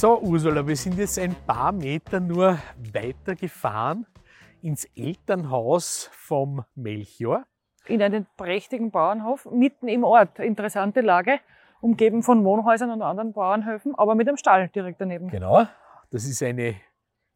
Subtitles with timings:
[0.00, 2.56] So, Ursula, wir sind jetzt ein paar Meter nur
[2.92, 4.06] weiter gefahren
[4.62, 7.44] ins Elternhaus vom Melchior.
[7.88, 10.38] In einen prächtigen Bauernhof mitten im Ort.
[10.38, 11.40] Interessante Lage,
[11.80, 15.30] umgeben von Wohnhäusern und anderen Bauernhöfen, aber mit einem Stall direkt daneben.
[15.30, 15.66] Genau.
[16.12, 16.76] Das ist eine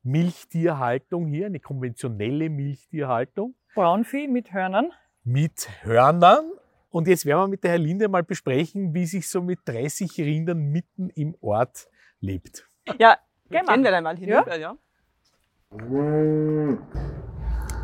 [0.04, 3.56] Milchtierhaltung hier, eine konventionelle Milchtierhaltung.
[3.74, 4.92] Braunvieh mit Hörnern.
[5.24, 6.48] Mit Hörnern.
[6.90, 10.16] Und jetzt werden wir mit der Herr Linde mal besprechen, wie sich so mit 30
[10.18, 11.88] Rindern mitten im Ort
[12.22, 12.66] lebt.
[12.98, 13.16] Ja,
[13.50, 13.74] Gehen wir.
[13.74, 14.74] gehen wir dann mal hinüber, ja.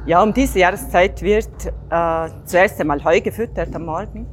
[0.06, 4.26] Ja, um diese Jahreszeit wird äh, zuerst einmal Heu gefüttert am Morgen,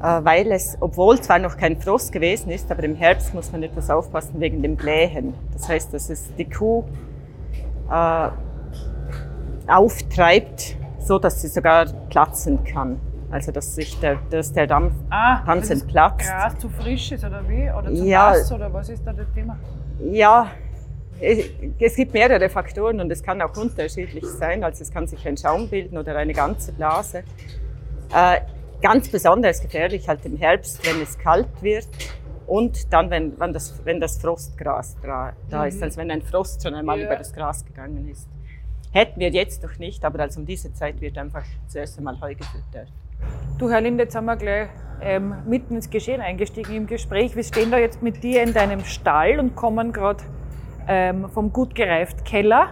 [0.00, 3.62] äh, weil es, obwohl zwar noch kein Frost gewesen ist, aber im Herbst muss man
[3.62, 5.34] etwas aufpassen wegen dem Blähen.
[5.52, 6.84] Das heißt, dass es die Kuh
[7.90, 8.28] äh,
[9.66, 13.00] auftreibt, so dass sie sogar platzen kann.
[13.30, 16.28] Also dass sich der, dass der Dampf Ah, Tanzen wenn das platzt.
[16.28, 17.70] Gras zu frisch ist oder wie?
[17.70, 18.30] Oder zu Ja.
[18.30, 19.56] nass oder was ist da das Thema?
[20.10, 20.50] Ja,
[21.20, 24.64] es gibt mehrere Faktoren und es kann auch unterschiedlich sein.
[24.64, 27.18] Also es kann sich ein Schaum bilden oder eine ganze Blase.
[28.12, 28.40] Äh,
[28.82, 31.86] ganz besonders gefährlich halt im Herbst, wenn es kalt wird
[32.46, 36.62] und dann, wenn, wenn, das, wenn das Frostgras da, da ist, also wenn ein Frost
[36.62, 37.06] schon einmal Ja.
[37.06, 38.26] über das Gras gegangen ist.
[38.92, 42.34] Hätten wir jetzt noch nicht, aber also um diese Zeit wird einfach zuerst einmal Heu
[42.34, 42.88] gefüttert.
[43.60, 44.70] Du, Herr Linde, jetzt sind wir gleich
[45.02, 47.36] ähm, mitten ins Geschehen eingestiegen im Gespräch.
[47.36, 50.24] Wir stehen da jetzt mit dir in deinem Stall und kommen gerade
[50.88, 52.70] ähm, vom gut gereift Keller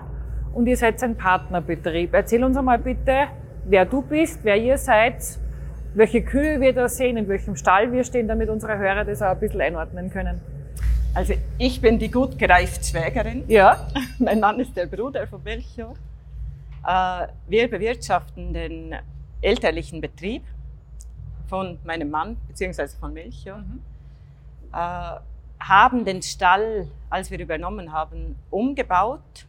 [0.55, 2.15] und ihr seid ein Partnerbetrieb.
[2.15, 3.27] Erzähl uns einmal bitte,
[3.67, 5.17] wer du bist, wer ihr seid,
[5.93, 9.33] welche Kühe wir da sehen, in welchem Stall wir stehen, damit unsere Hörer das auch
[9.33, 10.41] ein bisschen einordnen können.
[11.13, 13.45] Also ich bin die gut gereift Schwägerin.
[13.47, 15.93] Ja, Mein Mann ist der Bruder von Melchior.
[16.87, 18.95] Äh, Wir bewirtschaften den
[19.43, 20.45] elterlichen Betrieb
[21.49, 22.89] von meinem Mann bzw.
[23.01, 23.63] von Melchior.
[24.73, 24.77] Äh,
[25.61, 29.47] Haben den Stall, als wir übernommen haben, umgebaut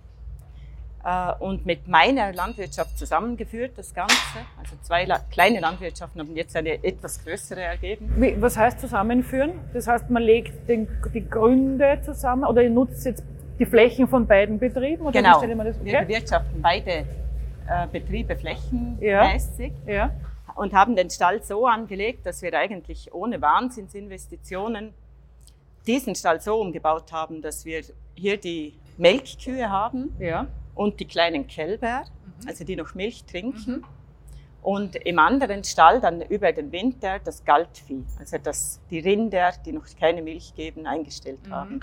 [1.04, 4.16] äh, und mit meiner Landwirtschaft zusammengeführt, das Ganze.
[4.58, 8.12] Also zwei La kleine Landwirtschaften haben jetzt eine etwas größere ergeben.
[8.18, 9.52] Wie, was heißt zusammenführen?
[9.74, 13.24] Das heißt, man legt den, die Gründe zusammen oder ihr nutzt jetzt
[13.60, 15.04] die Flächen von beiden Betrieben?
[15.06, 15.42] Oder Genau.
[15.42, 16.06] das Wir okay?
[16.06, 17.06] bewirtschaften beide äh,
[17.92, 19.74] Betriebe flächenmäßig.
[19.86, 20.12] Ja.
[20.60, 24.94] Und haben den Stall so angelegt, dass wir eigentlich ohne Wahnsinnsinvestitionen
[25.88, 27.82] diesen Stall so umgebaut haben, dass wir
[28.16, 30.48] hier die Melkkühe haben Ja.
[30.76, 32.04] und die kleinen Kälber,
[32.46, 33.86] also die noch Milch trinken.
[34.62, 39.72] Und im anderen Stall dann über den Winter das Galtvieh, also das, die Rinder, die
[39.72, 41.80] noch keine Milch geben, eingestellt haben.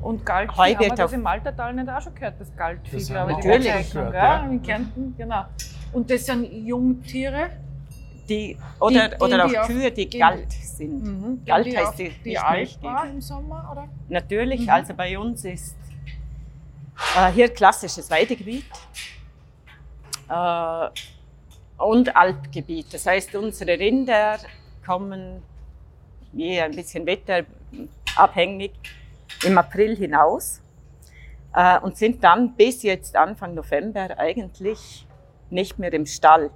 [0.00, 3.08] Und Galtvieh, Heu haben wir das im Maltertal nicht auch schon gehört, das Galtvieh, Das
[3.08, 3.44] glaube ich.
[3.44, 4.46] natürlich gehört, ja.
[4.46, 5.44] In Kärnten, genau.
[5.92, 7.50] Und das sind Jungtiere?
[8.28, 11.02] Die, oder Die- oder auch Kühe, die die- galt sind.
[11.02, 11.44] Mhm.
[11.46, 13.88] Galt die heißt die, die nicht im Sommer, oder?
[14.08, 14.68] Natürlich, Mhm.
[14.70, 15.76] also bei uns ist
[17.16, 18.64] äh, hier klassisches Weidegebiet
[20.28, 20.88] äh,
[21.78, 22.92] und Alpgebiet.
[22.92, 24.38] Das heißt, unsere Rinder
[24.84, 25.42] kommen
[26.32, 28.72] je ein bisschen wetterabhängig
[29.44, 30.60] im April hinaus
[31.54, 35.06] äh, und sind dann bis jetzt Anfang November eigentlich
[35.50, 36.50] nicht mehr im Stall.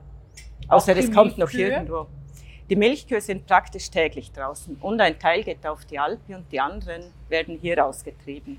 [0.68, 2.06] Außer es kommt noch irgendwo.
[2.70, 6.60] Die Milchkühe sind praktisch täglich draußen und ein Teil geht auf die Alpe und die
[6.60, 8.58] anderen werden hier ausgetrieben.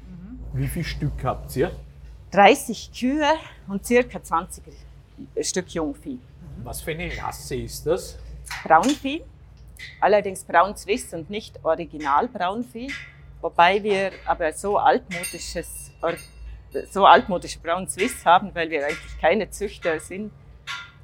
[0.53, 1.71] Wie viel Stück habt ihr?
[2.31, 3.33] 30 Kühe
[3.67, 4.63] und circa 20
[5.41, 6.19] Stück Jungvieh.
[6.63, 8.19] Was für eine Rasse ist das?
[8.63, 9.23] Braunvieh,
[9.99, 12.91] allerdings Braun Swiss und nicht Original Braunvieh,
[13.41, 15.91] wobei wir aber so altmodisches,
[16.91, 20.31] so altmodische Braun Swiss haben, weil wir eigentlich keine Züchter sind,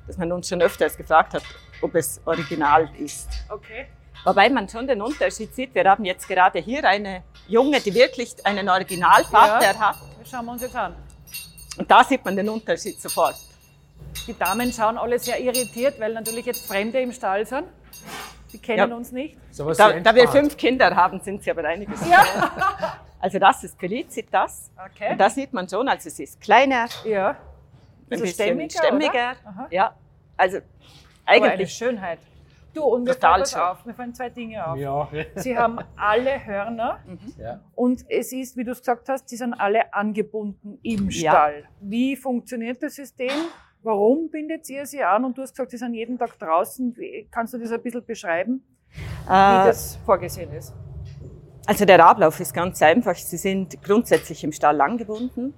[0.10, 1.44] dass man uns schon öfters gefragt hat,
[1.82, 3.30] ob es original ist.
[3.48, 3.86] Okay.
[4.26, 5.74] Wobei man schon den Unterschied sieht.
[5.76, 9.80] Wir haben jetzt gerade hier eine Junge, die wirklich einen Originalvater Ja.
[9.80, 9.96] hat.
[10.20, 10.96] Das schauen wir uns jetzt an.
[11.78, 13.36] Und da sieht man den Unterschied sofort.
[14.26, 17.68] Die Damen schauen alle sehr irritiert, weil natürlich jetzt Fremde im Stall sind.
[18.52, 18.96] Die kennen Ja.
[18.96, 19.38] uns nicht.
[19.52, 22.00] Sehr Da, da wir fünf Kinder haben, sind sie aber einiges.
[23.22, 24.72] Also das ist Felicitas.
[24.96, 25.12] Okay.
[25.12, 27.36] Und da sieht man schon, also sie ist kleiner, Ja.
[28.12, 29.36] Ein So bisschen stämmiger, stämmiger.
[29.72, 29.96] Ja,
[30.38, 30.66] also Aber
[31.26, 32.20] eine eigentlich Schönheit.
[32.74, 33.62] Du, und mir Total fällt was schön.
[33.62, 34.78] auf, mir fallen zwei Dinge auf.
[34.78, 35.10] Ja.
[35.36, 37.00] Sie haben alle Hörner
[37.38, 37.60] ja.
[37.74, 41.32] und es ist, wie du es gesagt hast, sie sind alle angebunden im Ja.
[41.32, 41.64] Stall.
[41.82, 43.32] Wie funktioniert das System?
[43.82, 45.26] Warum bindet ihr sie an?
[45.26, 46.96] Und du hast gesagt, sie sind jeden Tag draußen.
[46.98, 48.64] Wie, kannst du das ein bisschen beschreiben,
[49.26, 50.74] wie Äh, das vorgesehen ist?
[51.66, 53.16] Also der Ablauf ist ganz einfach.
[53.16, 55.54] Sie sind grundsätzlich im Stall angebunden.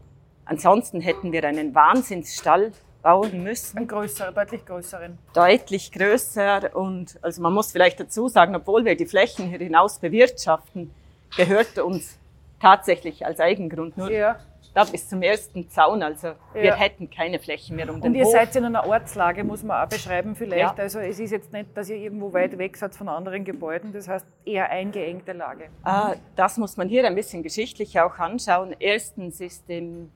[0.55, 3.77] Ansonsten hätten wir einen Wahnsinnsstall bauen müssen.
[3.77, 5.17] Ein größerer, deutlich größeren.
[5.33, 9.99] deutlich größer und also man muss vielleicht dazu sagen, obwohl wir die Flächen hier hinaus
[9.99, 10.91] bewirtschaften,
[11.37, 12.17] gehört uns
[12.59, 14.35] tatsächlich als Eigengrund nur Ja.
[14.73, 16.03] da bis zum ersten Zaun.
[16.03, 16.75] Also wir Ja.
[16.75, 18.33] hätten keine Flächen mehr um Und den ihr Hof.
[18.33, 20.59] seid in einer Ortslage, muss man auch beschreiben vielleicht.
[20.59, 20.83] Ja.
[20.83, 24.09] Also es ist jetzt nicht, dass ihr irgendwo weit weg seid von anderen Gebäuden, das
[24.09, 25.69] heißt eher eingeengte Lage.
[25.83, 28.75] Ah, das muss man hier ein bisschen geschichtlich auch anschauen.
[28.79, 30.11] Erstens ist im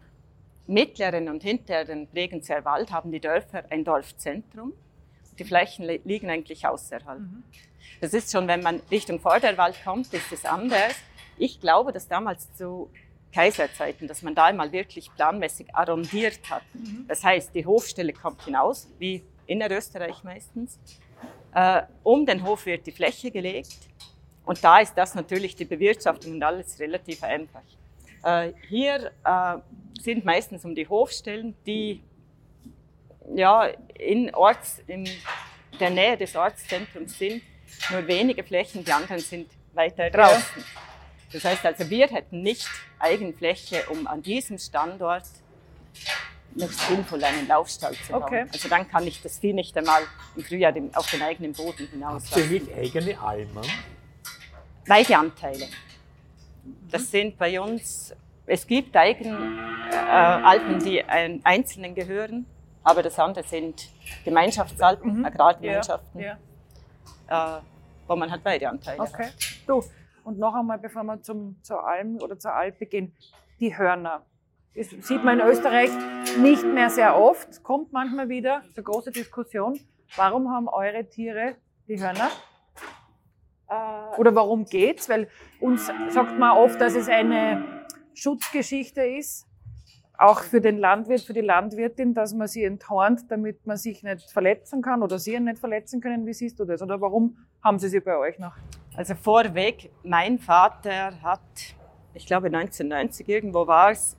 [0.68, 4.74] mittleren und hinteren Bregenzerr Wald haben die Dörfer ein Dorfzentrum.
[5.38, 7.20] Die Flächen li- liegen eigentlich außerhalb.
[8.02, 10.96] Das ist schon, wenn man Richtung Vorderwald kommt, ist es anders.
[11.38, 12.90] Ich glaube, dass damals zu
[13.34, 16.64] Kaiserzeiten, dass man da einmal wirklich planmäßig arrondiert hat.
[17.08, 20.80] Das heißt, die Hofstelle kommt hinaus, wie Innerösterreich meistens.
[21.54, 23.78] Äh, um den Hof wird die Fläche gelegt
[24.46, 27.62] und da ist das natürlich die Bewirtschaftung und alles relativ einfach.
[28.26, 29.58] Äh, hier äh,
[30.02, 32.04] sind meistens um die Hofstellen, die
[33.36, 33.66] ja,
[34.00, 35.08] in, Orts, in
[35.80, 37.44] der Nähe des Ortszentrums sind,
[37.92, 40.64] nur wenige Flächen, die anderen sind weiter draußen.
[41.32, 42.68] Das heißt also, wir hätten nicht
[42.98, 45.26] Eigenfläche, um an diesem Standort
[46.56, 48.24] noch sinnvoll einen Laufstall zu bauen.
[48.24, 48.46] Okay.
[48.52, 50.02] Also dann kann ich das Vieh nicht einmal
[50.36, 53.62] im Frühjahr auf den eigenen Boden hinaus Habt ihr nicht eigene Almen?
[54.88, 55.68] Weideanteile.
[56.92, 58.16] Das sind bei uns,
[58.46, 59.58] es gibt Eigen,
[59.92, 62.46] äh, Alpen, die ein, Einzelnen gehören,
[62.84, 63.90] aber das andere sind
[64.24, 65.26] Gemeinschaftsalpen, Mhm.
[65.26, 66.38] Agrargemeinschaften, Ja.
[67.28, 67.62] Äh,
[68.08, 69.14] wo man halt Weideanteile hat.
[69.14, 69.30] Okay.
[69.66, 69.84] Du,
[70.24, 73.16] und noch einmal, bevor wir zum, zur Alm oder zur Alpe gehen,
[73.60, 74.22] die Hörner.
[74.76, 75.90] Das sieht man in Österreich
[76.38, 79.80] nicht mehr sehr oft, kommt manchmal wieder, eine große Diskussion.
[80.18, 81.56] Warum haben eure Tiere
[81.88, 82.30] die Hörner?
[83.70, 85.10] Äh, Oder warum geht's?
[85.10, 85.28] Weil
[85.60, 87.64] uns sagt man oft, dass es eine
[88.14, 89.48] Schutzgeschichte ist,
[90.18, 94.32] auch für den Landwirt, für die Landwirtin, dass man sie enthornt, damit man sich nicht
[94.32, 96.26] verletzen kann oder sie nicht verletzen können.
[96.26, 96.82] Wie siehst du das?
[96.82, 98.54] Oder warum haben sie sie bei euch noch?
[98.96, 101.42] Also vorweg, mein Vater hat,
[102.14, 104.16] ich glaube 1990 irgendwo war es,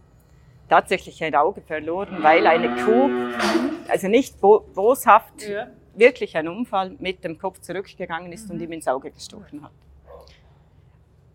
[0.69, 3.08] tatsächlich ein Auge verloren, weil eine Kuh,
[3.88, 5.69] also nicht bo boshaft, Ja.
[5.96, 9.72] Wirklich ein Unfall mit dem Kopf zurückgegangen ist und ihm ins Auge gestochen hat.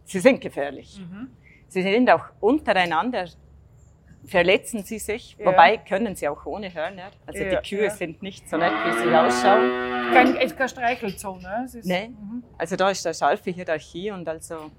[0.06, 1.00] Sie sind gefährlich.
[1.68, 3.25] Sie sind auch untereinander,
[4.25, 5.46] verletzen sie sich, Ja.
[5.48, 7.12] wobei können sie auch ohne Hörner.
[7.25, 7.90] Also Ja, die Kühe ja.
[7.90, 10.13] sind nicht so nett, wie sie ausschauen.
[10.13, 11.63] Kein, ist keine Streichelzone.
[11.66, 12.10] Es ist, Nee.
[12.10, 12.44] Mhm.
[12.58, 14.69] Also da ist eine scharfe Hierarchie und also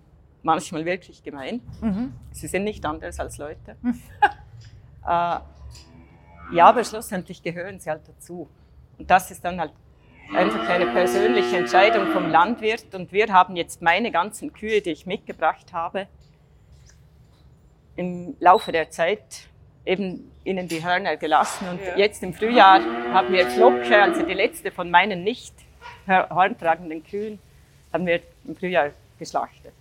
[0.43, 1.61] manchmal wirklich gemein.
[1.81, 2.13] Mhm.
[2.31, 3.77] Sie sind nicht anders als Leute.
[5.05, 8.49] äh, ja, aber schlussendlich gehören sie halt dazu.
[8.99, 9.73] Und das ist dann halt
[10.35, 12.95] einfach eine persönliche Entscheidung vom Landwirt.
[12.95, 16.07] Und wir haben jetzt meine ganzen Kühe, die ich mitgebracht habe,
[17.97, 19.49] im Laufe der Zeit
[19.85, 21.69] eben ihnen die Hörner gelassen.
[21.69, 21.97] Und Ja.
[21.97, 22.81] jetzt im Frühjahr
[23.13, 25.55] haben wir Flocke, also die letzte von meinen nicht
[26.07, 27.39] horntragenden Kühen,
[27.93, 29.73] haben wir im Frühjahr geschlachtet.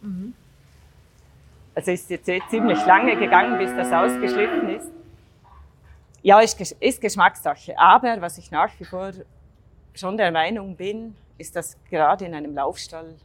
[1.73, 4.87] Also ist jetzt eh ziemlich lange gegangen, bis das ausgeschliffen ist.
[6.23, 7.77] Ja, ist, ist Geschmackssache.
[7.77, 9.11] Aber was ich nach wie vor
[9.93, 13.15] schon der Meinung bin, ist, dass gerade in einem Laufstall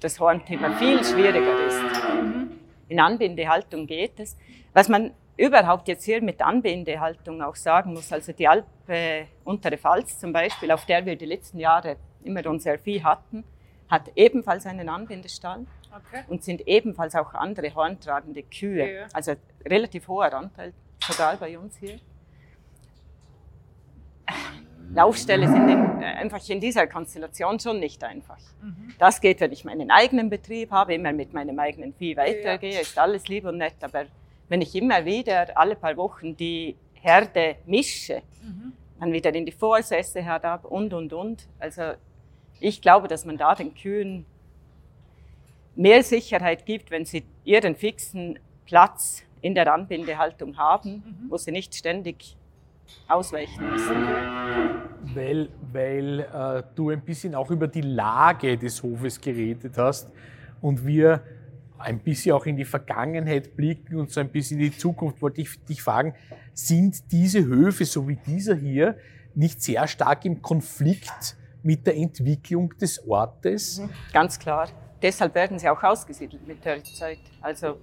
[0.00, 1.80] das Hornthema viel schwieriger ist.
[2.88, 4.36] In Anbindehaltung geht es.
[4.72, 10.18] Was man überhaupt jetzt hier mit Anbindehaltung auch sagen muss, also die Alpe Untere Pfalz
[10.18, 13.44] zum Beispiel, auf der wir die letzten Jahre immer unser Vieh hatten,
[13.88, 16.22] hat ebenfalls einen Anbindestall Okay.
[16.28, 18.94] und sind ebenfalls auch andere horntragende Kühe.
[18.94, 19.06] Ja.
[19.14, 19.32] Also
[19.64, 21.98] relativ hoher Anteil, sogar bei uns hier.
[24.94, 28.38] Laufställe sind in, äh, einfach in dieser Konstellation schon nicht einfach.
[28.62, 28.94] Mhm.
[28.98, 32.98] Das geht, wenn ich meinen eigenen Betrieb habe, immer mit meinem eigenen Vieh weitergehe, ist
[32.98, 33.74] alles lieb und nett.
[33.82, 34.06] Aber
[34.48, 38.72] wenn ich immer wieder alle paar Wochen die Herde mische, Mhm.
[38.98, 41.46] dann wieder in die Vorsätze herab und, und, und.
[41.58, 41.92] Also
[42.60, 44.24] ich glaube, dass man da den Kühen
[45.76, 51.74] mehr Sicherheit gibt, wenn sie ihren fixen Platz in der Anbindehaltung haben, wo sie nicht
[51.74, 52.36] ständig
[53.06, 53.96] ausweichen müssen.
[55.14, 60.10] Weil, weil äh, du ein bisschen auch über die Lage des Hofes geredet hast
[60.60, 61.22] und wir
[61.78, 65.40] ein bisschen auch in die Vergangenheit blicken und so ein bisschen in die Zukunft, wollte
[65.40, 66.14] ich dich fragen,
[66.52, 68.96] sind diese Höfe, so wie dieser hier,
[69.34, 73.78] nicht sehr stark im Konflikt mit der Entwicklung des Ortes?
[73.78, 73.90] Mhm.
[74.12, 74.68] Ganz klar.
[75.00, 77.20] Deshalb werden sie auch ausgesiedelt mit der Zeit.
[77.40, 77.78] Also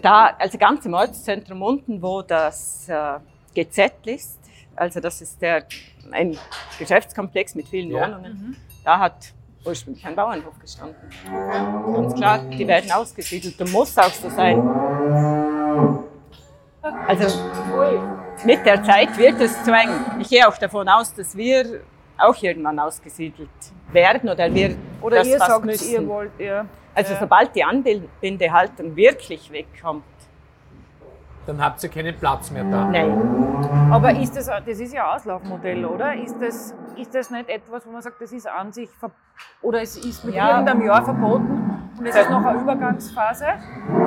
[0.00, 3.18] da, also ganz im Ortszentrum unten, wo das äh,
[3.54, 4.38] GZ ist,
[4.74, 5.64] also das ist der,
[6.12, 6.36] ein
[6.78, 8.02] Geschäftskomplex mit vielen Ja.
[8.08, 9.32] Wohnungen, da hat
[9.64, 10.96] ursprünglich ein Bauernhof gestanden.
[11.94, 14.62] Ganz klar, die werden ausgesiedelt und muss auch so sein.
[17.08, 17.40] Also
[18.44, 19.88] mit der Zeit wird es zu eng.
[20.20, 21.80] Ich gehe auch davon aus, dass wir
[22.18, 23.48] auch irgendwann ausgesiedelt
[23.92, 25.90] werden oder wir Oder das ihr fast sagt, müssen.
[25.92, 26.64] ihr wollt, ja.
[26.96, 30.02] Also sobald die Anbindehaltung wirklich wegkommt,
[31.46, 32.86] Dann habt ihr keinen Platz mehr da.
[32.86, 33.88] nein.
[33.90, 36.14] Aber ist das, das ist ja ein Auslaufmodell, oder?
[36.14, 38.88] Ist das, ist das nicht etwas, wo man sagt, das ist an sich
[39.62, 40.50] oder es ist mit Ja.
[40.50, 43.46] irgendeinem Jahr verboten und es ist noch eine Übergangsphase?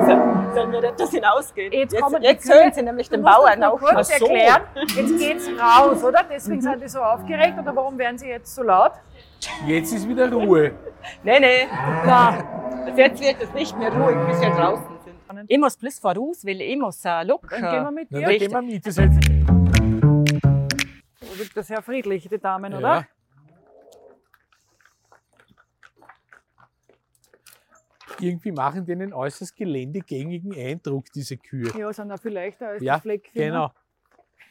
[0.00, 1.72] So, sollen wir etwas hinausgehen?
[1.72, 4.26] Jetzt jetzt kommen jetzt hören Sie nämlich den Bauern auch kurz so.
[4.26, 4.62] erklären.
[4.94, 6.20] Jetzt geht's raus, oder?
[6.30, 8.92] Deswegen sind die so aufgeregt oder warum werden sie jetzt so laut?
[9.66, 10.72] Jetzt ist wieder Ruhe.
[11.24, 11.68] Nein, nein.
[12.86, 14.84] Also jetzt wird es nicht mehr ruhig, bis wir draußen
[15.36, 15.50] sind.
[15.50, 17.48] Ich muss plus voraus, weil ich muss äh, Look.
[17.48, 18.20] Dann gehen wir mit dir.
[18.20, 18.86] da gehen wir mit.
[18.86, 19.18] Das heißt,
[21.40, 22.78] Wirkt das sehr friedlich, die Damen, ja.
[22.78, 23.06] oder?
[28.20, 31.72] Irgendwie machen die einen äußerst geländegängigen Eindruck, diese Kühe.
[31.78, 33.46] Ja, sind auch viel leichter als Ja, die Fleckfinger.
[33.46, 33.72] genau.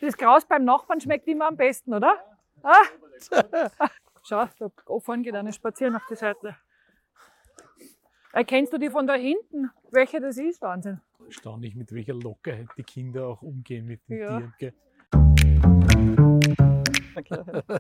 [0.02, 2.16] Das Kraus beim Nachbarn schmeckt immer am besten, oder?
[2.62, 3.88] Ah.
[4.24, 6.58] Schau, da vorne geht eine spazieren auf die Seite.
[8.32, 9.72] Erkennst du die von da hinten?
[9.92, 10.62] Welche das ist?
[10.62, 11.02] Wahnsinn.
[11.26, 14.38] Erstaunlich, mit welcher Lockerheit die Kinder auch umgehen mit den Ja.
[14.38, 14.54] Tieren.
[14.60, 14.74] Gell?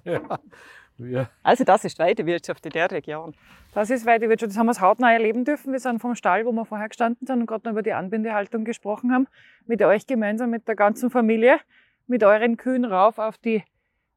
[0.03, 0.39] ja.
[0.97, 1.29] Ja.
[1.43, 3.33] Also das ist Weidewirtschaft in der Region.
[3.73, 4.51] Das ist Weidewirtschaft.
[4.51, 5.71] Das haben wir das hautnah erleben dürfen.
[5.71, 8.65] Wir sind vom Stall, wo wir vorher gestanden sind und gerade noch über die Anbindehaltung
[8.65, 9.27] gesprochen haben.
[9.65, 11.59] Mit euch gemeinsam, mit der ganzen Familie,
[12.07, 13.63] mit euren Kühen rauf auf die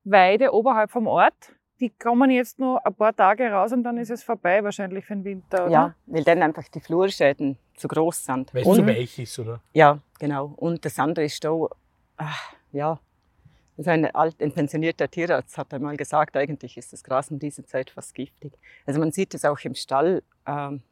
[0.04, 1.54] Weide oberhalb vom Ort.
[1.82, 5.14] Die kommen jetzt noch ein paar Tage raus und dann ist es vorbei, wahrscheinlich für
[5.14, 5.64] den Winter.
[5.64, 5.72] Oder?
[5.72, 8.54] Ja, weil dann einfach die Flurschäden zu groß sind.
[8.54, 9.60] Weil es zu weich ist, oder?
[9.72, 10.54] Ja, genau.
[10.58, 11.70] Und das andere ist auch,
[12.16, 13.00] ach, ja,
[13.76, 17.40] das ist ein, alt, ein pensionierter Tierarzt hat einmal gesagt, eigentlich ist das Gras um
[17.40, 18.52] diese Zeit fast giftig.
[18.86, 20.82] Also man sieht es auch im Stall ähm,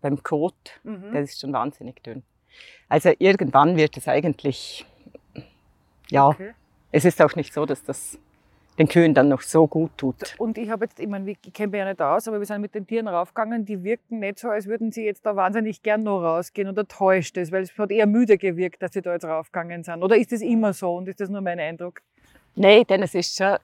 [0.00, 1.12] beim Kot, Mhm.
[1.12, 2.22] der ist schon wahnsinnig dünn.
[2.88, 4.86] Also irgendwann wird es eigentlich,
[6.10, 6.54] ja, Okay.
[6.90, 8.18] es ist auch nicht so, dass das
[8.78, 10.34] den Kühen dann noch so gut tut.
[10.38, 12.60] Und ich habe jetzt, ich meine, ich kenne mich ja nicht aus, aber wir sind
[12.60, 16.04] mit den Tieren raufgegangen, die wirken nicht so, als würden sie jetzt da wahnsinnig gern
[16.04, 19.24] noch rausgehen oder täuscht es, weil es hat eher müde gewirkt, dass sie da jetzt
[19.24, 20.02] raufgegangen sind.
[20.02, 22.00] Oder ist das immer so und ist das nur mein Eindruck?
[22.54, 23.56] Nee, denn es ist schon,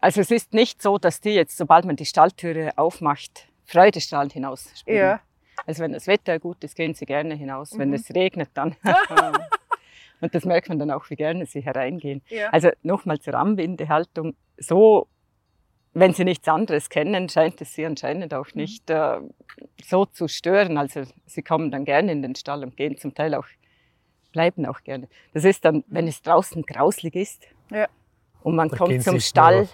[0.00, 4.70] also es ist nicht so, dass die jetzt, sobald man die Stalltüre aufmacht, freudestrahlend hinaus
[4.78, 4.96] spielen.
[4.98, 5.20] Ja.
[5.66, 7.76] Also wenn das Wetter gut ist, gehen sie gerne hinaus.
[7.76, 7.94] Wenn Mhm.
[7.94, 8.76] es regnet, dann.
[10.20, 12.22] Und das merkt man dann auch, wie gerne sie hereingehen.
[12.28, 12.48] Ja.
[12.50, 14.34] Also nochmal zur Anbindehaltung.
[14.58, 15.06] So,
[15.94, 18.60] wenn sie nichts anderes kennen, scheint es sie anscheinend auch Mhm.
[18.62, 19.20] nicht äh,
[19.84, 20.76] so zu stören.
[20.78, 23.46] Also sie kommen dann gerne in den Stall und gehen zum Teil auch,
[24.32, 25.08] bleiben auch gerne.
[25.32, 27.88] Das ist dann, wenn es draußen grauslig ist Ja.
[28.42, 29.68] und man Da kommt zum Stall,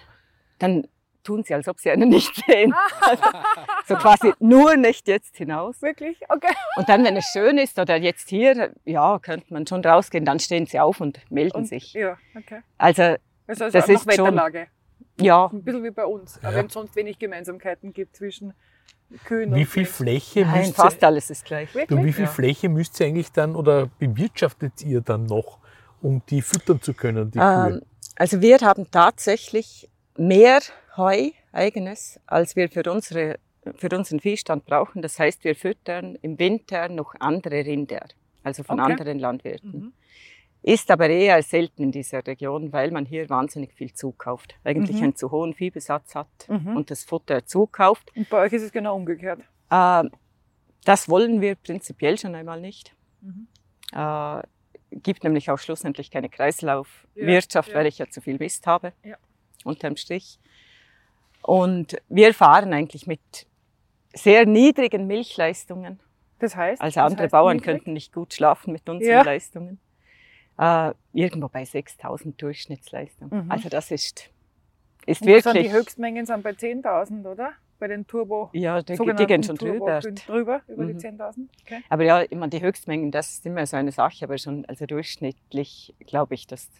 [0.59, 0.87] dann
[1.25, 2.75] tun sie, als ob sie einen nicht sehen.
[3.00, 3.23] Also,
[3.87, 5.81] so quasi nur nicht jetzt hinaus.
[5.83, 6.19] Wirklich?
[6.29, 6.55] Okay.
[6.76, 10.38] Und dann, wenn es schön ist oder jetzt hier, ja, könnte man schon rausgehen, dann
[10.38, 11.93] stehen sie auf und melden Und, sich.
[11.95, 12.61] Ja, okay.
[12.79, 14.69] Also, Also, also Das ist schon- Wetterlage.
[15.21, 16.40] Ja, Ein bisschen wie bei uns.
[16.42, 16.54] Ja.
[16.54, 18.54] wenn es sonst wenig Gemeinsamkeiten gibt zwischen
[19.25, 19.87] Kühen Wie und viel.
[19.87, 21.71] Fläche nein, müsst fast ihr, alles ist gleich.
[21.73, 22.30] du, wie viel Ja.
[22.30, 25.59] Fläche müsst ihr eigentlich dann oder bewirtschaftet ihr dann noch,
[26.02, 27.83] um die füttern zu können, die Ähm, Kühe?
[28.16, 30.61] also wir haben tatsächlich mehr
[30.97, 33.38] Heu, eigenes, als wir für, unsere,
[33.76, 35.02] für unseren Viehstand brauchen.
[35.02, 38.06] Das heißt, wir füttern im Winter noch andere Rinder,
[38.42, 38.92] also von Okay.
[38.92, 39.71] anderen Landwirten.
[39.80, 39.92] Mhm.
[40.66, 44.54] Ist aber eher selten in dieser Region, weil man hier wahnsinnig viel zukauft.
[44.64, 45.02] Eigentlich Mhm.
[45.02, 46.75] einen zu hohen Viehbesatz hat Mhm.
[46.75, 48.11] und das Futter zukauft.
[48.16, 49.40] Und bei euch ist es genau umgekehrt.
[49.71, 50.04] Äh,
[50.87, 52.94] das wollen wir prinzipiell schon einmal nicht.
[53.21, 53.47] Mhm.
[53.92, 54.42] Äh,
[54.90, 57.78] gibt nämlich auch schlussendlich keine Kreislaufwirtschaft, Ja, ja.
[57.80, 59.16] weil ich ja zu viel Mist habe, Ja.
[59.64, 60.38] unterm Strich.
[61.42, 63.21] Und wir fahren eigentlich mit
[64.14, 66.00] sehr niedrigen Milchleistungen.
[66.38, 66.80] Das heißt?
[66.80, 67.64] Also das andere heißt Bauern niedrig?
[67.66, 69.25] könnten nicht gut schlafen mit unseren.
[69.26, 69.78] Leistungen.
[70.58, 73.28] Äh, irgendwo bei 6000 Durchschnittsleistung.
[73.30, 73.50] Mhm.
[73.50, 74.30] Also das ist,
[75.06, 75.66] ist Und was sind wirklich...
[75.66, 77.52] die Höchstmengen sind bei 10.000, oder?
[77.80, 78.50] Bei den Turbo.
[78.52, 80.00] ja, die, die gehen schon Turbo drüber.
[80.00, 80.99] Drüber, über die Mhm.
[80.99, 81.49] 10.000?
[81.64, 81.82] Okay.
[81.88, 85.94] Aber ja, immer die Höchstmengen, das ist immer so eine Sache, aber schon, also durchschnittlich
[86.06, 86.70] glaube ich, dass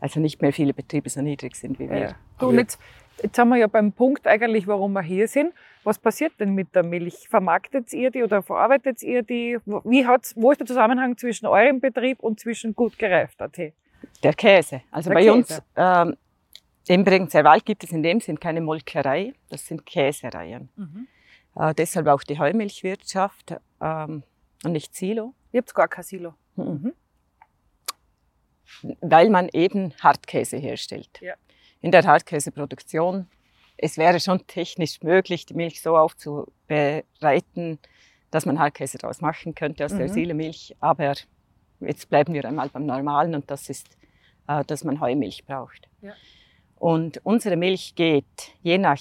[0.00, 1.98] also nicht mehr viele Betriebe so niedrig sind wie wir.
[1.98, 2.14] Ja.
[2.38, 2.80] Du, und jetzt,
[3.22, 5.52] jetzt sind wir ja beim Punkt eigentlich, warum wir hier sind.
[5.84, 7.28] Was passiert denn mit der Milch?
[7.28, 9.58] Vermarktet ihr die oder verarbeitet ihr die?
[9.66, 13.72] Wo- Wie hat's, wo ist der Zusammenhang zwischen eurem Betrieb und zwischen gut gereift.at?
[14.22, 14.82] Der Käse.
[14.90, 15.32] Also Der bei Käse.
[15.34, 16.16] uns, ähm,
[16.88, 20.68] Im Bregenzerwald Wald gibt es in dem Sinn keine Molkerei, das sind Käsereien.
[20.76, 21.06] Mhm.
[21.56, 24.22] Äh, deshalb auch die Heumilchwirtschaft ähm,
[24.64, 25.34] und nicht Silo.
[25.52, 26.34] Ihr habt gar kein Silo.
[26.56, 26.92] Mhm.
[29.00, 31.20] Weil man eben Hartkäse herstellt.
[31.20, 31.34] Ja.
[31.82, 33.26] In der Hartkäseproduktion,
[33.76, 37.78] es wäre schon technisch möglich, die Milch so aufzubereiten,
[38.30, 40.12] dass man Hartkäse daraus machen könnte aus der Mhm.
[40.12, 40.76] Silomilch.
[40.80, 41.14] Aber
[41.80, 43.88] jetzt bleiben wir einmal beim Normalen und das ist,
[44.46, 45.88] äh, dass man Heumilch braucht.
[46.00, 46.14] Ja.
[46.76, 49.00] Und unsere Milch geht je nach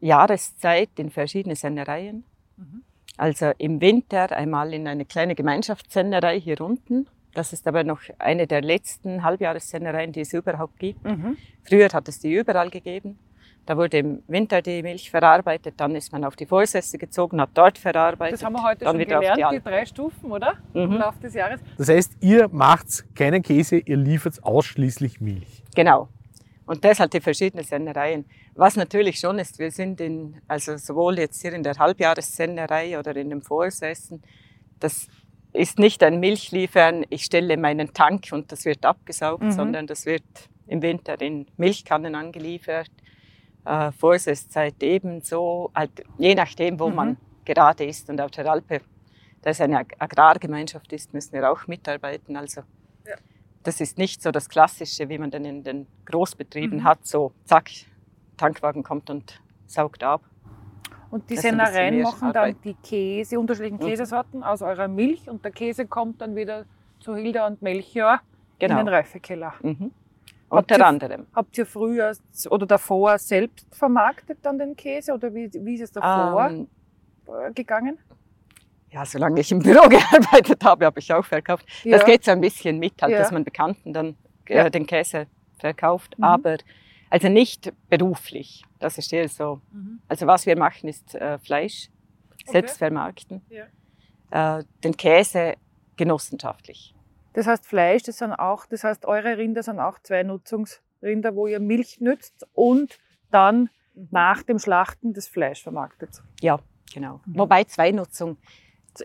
[0.00, 2.24] Jahreszeit in verschiedene Sennereien.
[2.56, 2.84] Mhm.
[3.16, 7.06] Also im Winter einmal in eine kleine Gemeinschaftssennerei hier unten.
[7.34, 11.02] Das ist aber noch eine der letzten Halbjahressennereien, die es überhaupt gibt.
[11.04, 11.36] Mhm.
[11.62, 13.18] Früher hat es die überall gegeben.
[13.64, 17.50] Da wurde im Winter die Milch verarbeitet, dann ist man auf die Vorsätze gezogen, hat
[17.54, 18.34] dort verarbeitet.
[18.34, 20.54] Das haben wir heute dann schon gelernt, die die, drei Stufen, oder?
[20.74, 20.96] Im Mhm.
[20.96, 21.60] Laufe des Jahres.
[21.78, 25.62] Das heißt, ihr macht keinen Käse, ihr liefert ausschließlich Milch.
[25.76, 26.08] Genau.
[26.66, 28.24] Und das hat die verschiedenen Sennereien.
[28.56, 33.14] Was natürlich schon ist, wir sind in, also sowohl jetzt hier in der Halbjahressennerei oder
[33.14, 34.22] in den Vorsätzen,
[34.80, 35.06] das
[35.52, 39.52] ist nicht ein Milchliefern, ich stelle meinen Tank und das wird abgesaugt, Mhm.
[39.52, 40.22] sondern das wird
[40.66, 42.90] im Winter in Milchkannen angeliefert.
[43.64, 46.94] Äh, Vorsässzeit ebenso, halt, je nachdem, wo Mhm.
[46.96, 48.08] man gerade ist.
[48.08, 48.80] Und auf der Alpe,
[49.42, 52.36] da es eine Ag- Agrargemeinschaft ist, müssen wir auch mitarbeiten.
[52.36, 52.62] Also
[53.06, 53.14] Ja.
[53.62, 56.84] das ist nicht so das Klassische, wie man dann in den Großbetrieben Mhm.
[56.84, 57.70] hat, so zack,
[58.36, 60.22] Tankwagen kommt und saugt ab.
[61.12, 62.56] Und die bisschen Sennereien machen dann Arbeit.
[62.64, 63.86] die Käse, unterschiedlichen Mhm.
[63.86, 66.64] Käsesorten aus eurer Milch und der Käse kommt dann wieder
[66.98, 68.20] zu Hilda und Melchior
[68.58, 68.90] in den Genau.
[68.90, 69.54] Reifekeller.
[69.62, 69.92] Mhm.
[70.50, 71.26] Habt Unter ihr- anderem.
[71.34, 72.12] Habt ihr früher
[72.50, 76.66] oder davor selbst vermarktet dann den Käse oder wie, wie ist es davor Ähm,
[77.26, 77.98] äh, gegangen?
[78.90, 81.66] ja, solange ich im Büro gearbeitet habe, habe ich auch verkauft.
[81.84, 81.96] Ja.
[81.98, 83.18] Das geht so ein bisschen mit, halt, Ja.
[83.20, 84.16] dass man Bekannten dann
[84.46, 84.70] äh, Ja.
[84.70, 85.26] den Käse
[85.58, 86.24] verkauft, Mhm.
[86.24, 86.56] aber
[87.12, 88.64] also nicht beruflich.
[88.78, 89.60] Das ist eher so.
[89.70, 90.00] Mhm.
[90.08, 91.90] Also was wir machen, ist äh, Fleisch
[92.46, 93.42] selbst vermarkten.
[94.30, 95.56] Äh, den Käse
[95.96, 96.94] genossenschaftlich.
[97.34, 101.46] Das heißt Fleisch, das sind auch, das heißt eure Rinder sind auch zwei Nutzungsrinder, wo
[101.46, 102.98] ihr Milch nützt und
[103.30, 103.68] dann
[104.10, 106.22] nach dem Schlachten das Fleisch vermarktet.
[106.40, 106.60] Ja,
[106.94, 107.20] genau.
[107.26, 107.40] Mhm.
[107.40, 108.38] Wobei Zweinutzung,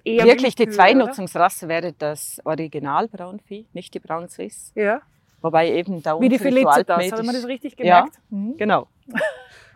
[0.05, 4.71] eher wirklich die Zweinutzungsrasse wäre das Original Braunvieh, nicht die Braun Swiss.
[4.75, 5.01] Ja.
[5.41, 7.11] Wobei eben da Wie die Felicitas, altmodisch...
[7.11, 8.01] hat man das richtig Ja.
[8.01, 8.19] gemerkt?
[8.29, 8.57] Mhm.
[8.57, 8.87] Genau.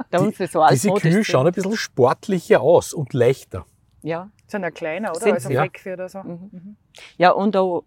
[0.10, 1.26] Da Die- unsere so Diese Kühe sind.
[1.26, 3.66] schauen ein bisschen sportlicher aus und leichter.
[4.02, 5.20] Ja, Sind ja kleiner, oder?
[5.20, 5.62] Sind Als ein sie, ja.
[5.62, 6.20] Reckvieh oder so.
[6.24, 6.50] Mhm.
[6.52, 6.76] Mhm.
[7.18, 7.84] ja und auch,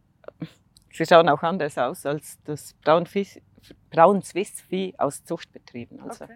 [0.93, 3.05] sie schauen auch anders aus als das Braun,
[3.91, 6.01] Braun Swiss Vieh aus Zuchtbetrieben.
[6.01, 6.35] Also Okay.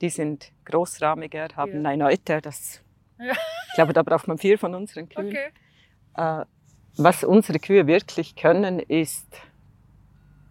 [0.00, 1.90] die sind großrahmiger, haben Ja.
[1.90, 2.80] ein Euter, das,
[3.18, 3.32] Ja.
[3.68, 5.26] ich glaube, da braucht man vier von unseren Kühen.
[5.26, 5.48] okay.
[6.16, 6.44] Äh,
[6.96, 9.26] was unsere Kühe wirklich können, ist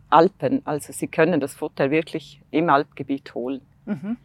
[0.09, 0.61] Alpen.
[0.65, 3.61] Also sie können das Futter wirklich im Alpgebiet holen.
[3.85, 4.17] Mhm.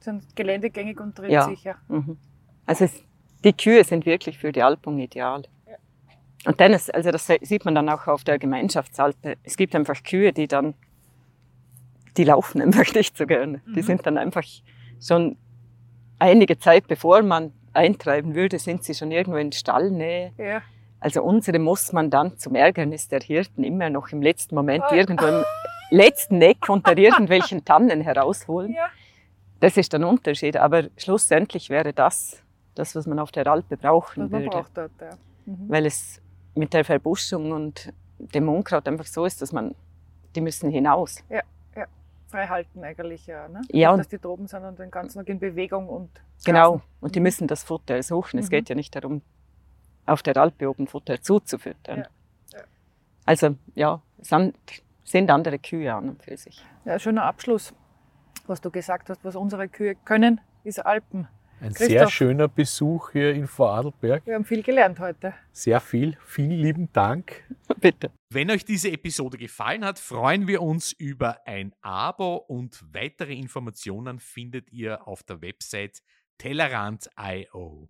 [0.00, 1.44] Sind geländegängig und Ja.
[1.46, 1.76] trittsicher.
[1.88, 2.16] Mhm.
[2.66, 3.02] Also es,
[3.44, 5.42] die Kühe sind wirklich für die Alpung ideal.
[5.66, 5.74] Ja.
[6.46, 9.36] Und dann ist, also das sieht man dann auch auf der Gemeinschaftsalpe.
[9.42, 10.74] Es gibt einfach Kühe, die dann,
[12.16, 13.60] die laufen einfach nicht so gerne.
[13.66, 13.86] Die Mhm.
[13.86, 14.44] sind dann einfach
[15.00, 15.36] schon
[16.18, 20.32] einige Zeit, bevor man eintreiben würde, sind sie schon irgendwo in Stallnähe.
[20.38, 20.62] Ja.
[21.02, 24.94] Also unsere muss man dann zum Ärgernis der Hirten immer noch im letzten Moment Ah.
[24.94, 25.44] irgendwo im
[25.90, 28.72] letzten Eck unter irgendwelchen Tannen herausholen.
[28.72, 28.88] ja.
[29.60, 32.42] Das ist ein Unterschied, aber schlussendlich wäre das
[32.74, 35.10] das, was man auf der Alpe brauchen würde, braucht dort, ja.
[35.46, 35.68] Mhm.
[35.68, 36.20] weil es
[36.54, 39.74] mit der Verbuschung und dem Unkraut einfach so ist, dass man,
[40.34, 41.22] die müssen hinaus.
[42.28, 43.46] Frei halten eigentlich, ja.
[43.48, 43.60] Ne?
[43.70, 46.08] Ja, Nicht, dass die droben sind und den ganzen Tag in Bewegung und
[46.46, 46.82] Genau, grasen.
[47.02, 47.24] und die Mhm.
[47.24, 48.38] müssen das Futter suchen.
[48.40, 48.50] Es Mhm.
[48.50, 49.20] geht ja nicht darum,
[50.06, 51.98] auf der Alpe oben Futter zuzufüttern.
[52.52, 52.64] Ja, ja.
[53.24, 54.54] Also ja, es sind,
[55.04, 56.64] sind andere Kühe an und für sich.
[56.84, 57.74] Ja, schöner Abschluss,
[58.46, 61.28] was du gesagt hast, was unsere Kühe können, ist Alpen.
[61.62, 61.88] Ein Christoph.
[61.88, 64.26] sehr schöner Besuch hier in Vorarlberg.
[64.26, 65.32] Wir haben viel gelernt heute.
[65.52, 66.16] Sehr viel.
[66.24, 67.44] Vielen lieben Dank.
[67.80, 68.10] Bitte.
[68.30, 74.18] Wenn euch diese Episode gefallen hat, freuen wir uns über ein Abo und weitere Informationen
[74.18, 76.02] findet ihr auf der Website
[76.38, 77.88] Tellerant.io.